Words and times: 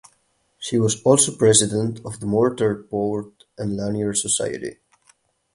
She 0.57 0.79
was 0.79 0.99
also 1.03 1.31
president 1.37 2.01
of 2.03 2.19
the 2.21 2.25
Mortar 2.25 2.73
Board 2.73 3.31
and 3.55 3.77
Lanier 3.77 4.15
Society. 4.15 4.79